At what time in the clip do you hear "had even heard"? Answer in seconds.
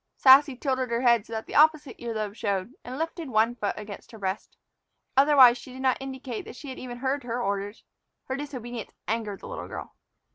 6.69-7.21